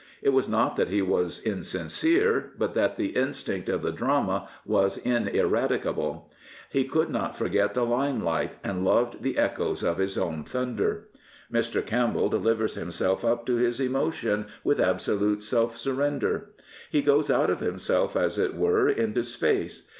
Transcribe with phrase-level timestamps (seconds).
[0.23, 4.97] It was not that he was insincere, but that the instinct of the drama was
[4.97, 6.27] ineradicable.
[6.71, 11.07] He could not forget the limelight, and loved the echoes of his own thunder.
[11.53, 11.85] Mr.
[11.85, 16.49] Campbell delivers himself up to his emotion with absolute self surrender.
[16.89, 19.87] He goes out of himself, as it were, into space.